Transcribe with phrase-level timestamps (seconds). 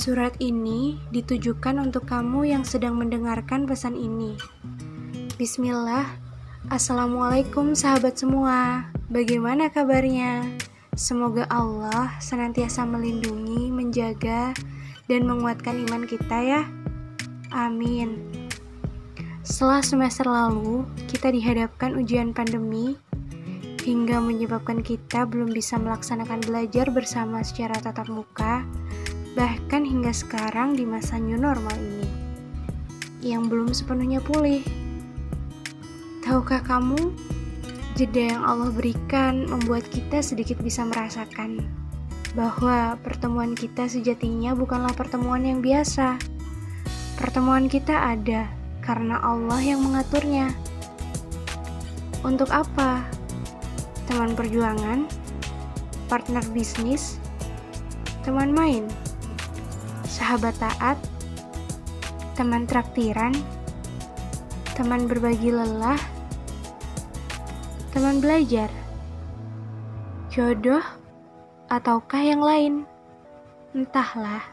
[0.00, 4.32] Surat ini ditujukan untuk kamu yang sedang mendengarkan pesan ini.
[5.36, 6.08] Bismillah,
[6.72, 8.88] Assalamualaikum sahabat semua.
[9.10, 10.46] Bagaimana kabarnya?
[10.94, 14.54] Semoga Allah senantiasa melindungi, menjaga,
[15.10, 16.62] dan menguatkan iman kita ya.
[17.50, 18.20] Amin.
[19.42, 22.94] Setelah semester lalu, kita dihadapkan ujian pandemi
[23.80, 28.64] hingga menyebabkan kita belum bisa melaksanakan belajar bersama secara tatap muka
[29.38, 32.08] bahkan hingga sekarang di masa new normal ini,
[33.22, 34.62] yang belum sepenuhnya pulih.
[36.26, 37.14] Tahukah kamu,
[37.94, 41.62] jeda yang Allah berikan membuat kita sedikit bisa merasakan
[42.34, 46.18] bahwa pertemuan kita sejatinya bukanlah pertemuan yang biasa.
[47.18, 48.50] Pertemuan kita ada
[48.82, 50.50] karena Allah yang mengaturnya.
[52.20, 53.19] Untuk apa?
[54.10, 55.06] Teman perjuangan,
[56.10, 57.22] partner bisnis,
[58.26, 58.90] teman main
[60.10, 60.98] sahabat taat,
[62.36, 63.32] teman traktiran,
[64.76, 65.96] teman berbagi lelah,
[67.94, 68.68] teman belajar,
[70.28, 70.84] jodoh,
[71.72, 72.74] ataukah yang lain.
[73.72, 74.44] Entahlah,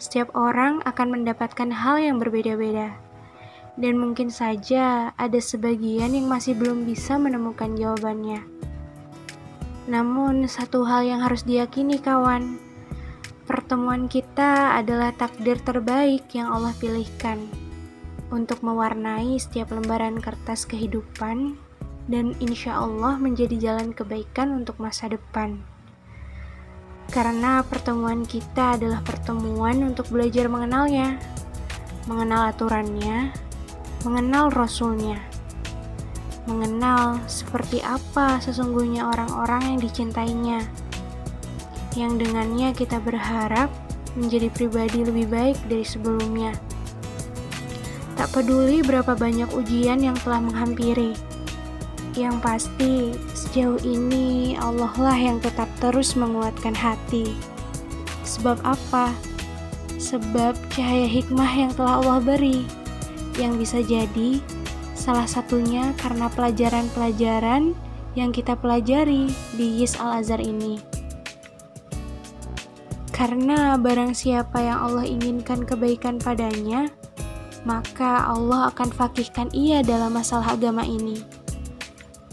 [0.00, 2.96] setiap orang akan mendapatkan hal yang berbeda-beda.
[3.74, 8.63] Dan mungkin saja ada sebagian yang masih belum bisa menemukan jawabannya.
[9.90, 12.64] Namun, satu hal yang harus diyakini, kawan
[13.44, 17.44] Pertemuan kita adalah takdir terbaik yang Allah pilihkan
[18.32, 21.60] untuk mewarnai setiap lembaran kertas kehidupan
[22.08, 25.60] dan insya Allah menjadi jalan kebaikan untuk masa depan.
[27.12, 31.20] Karena pertemuan kita adalah pertemuan untuk belajar mengenalnya,
[32.08, 33.28] mengenal aturannya,
[34.08, 35.20] mengenal Rasulnya,
[36.44, 40.60] mengenal seperti apa sesungguhnya orang-orang yang dicintainya
[41.94, 43.70] yang dengannya kita berharap
[44.18, 46.54] menjadi pribadi lebih baik dari sebelumnya.
[48.14, 51.18] Tak peduli berapa banyak ujian yang telah menghampiri,
[52.14, 57.34] yang pasti sejauh ini Allah lah yang tetap terus menguatkan hati.
[58.22, 59.10] Sebab apa?
[59.98, 62.62] Sebab cahaya hikmah yang telah Allah beri,
[63.34, 64.38] yang bisa jadi
[65.04, 67.76] salah satunya karena pelajaran-pelajaran
[68.16, 70.80] yang kita pelajari di Yis Al-Azhar ini.
[73.12, 76.88] Karena barang siapa yang Allah inginkan kebaikan padanya,
[77.68, 81.20] maka Allah akan fakihkan ia dalam masalah agama ini.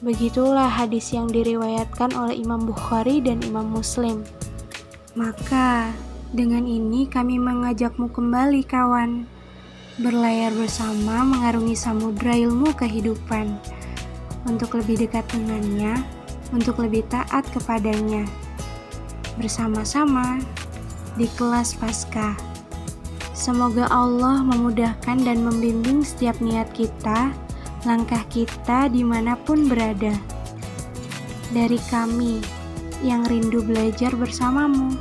[0.00, 4.22] Begitulah hadis yang diriwayatkan oleh Imam Bukhari dan Imam Muslim.
[5.18, 5.90] Maka,
[6.30, 9.28] dengan ini kami mengajakmu kembali kawan,
[10.00, 13.52] berlayar bersama mengarungi samudra ilmu kehidupan,
[14.48, 16.00] untuk lebih dekat dengannya,
[16.56, 18.24] untuk lebih taat kepadanya.
[19.36, 20.40] Bersama-sama,
[21.20, 22.32] di kelas pasca.
[23.36, 27.32] Semoga Allah memudahkan dan membimbing setiap niat kita,
[27.84, 30.16] langkah kita di mana pun berada.
[31.52, 32.40] Dari kami
[33.04, 34.96] yang rindu belajar bersamamu.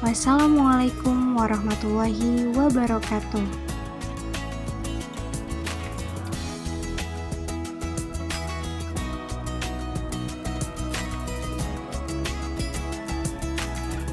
[0.00, 3.69] Wassalamualaikum warahmatullahi wabarakatuh.